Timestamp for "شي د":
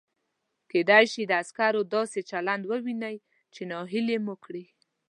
1.13-1.31